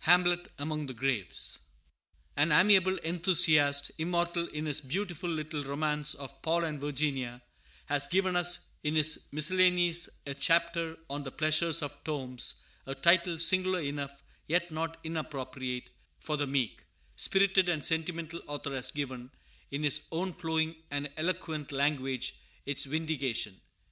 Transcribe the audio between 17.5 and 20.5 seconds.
and sentimental author has given, in his own